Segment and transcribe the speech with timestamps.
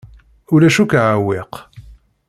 [0.53, 1.53] Ulac akk aɛewwiq.